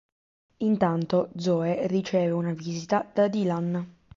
Intanto 0.63 1.29
Zoe 1.37 1.85
riceve 1.85 2.31
una 2.31 2.53
visita 2.53 3.07
da 3.13 3.27
Dylan. 3.27 3.87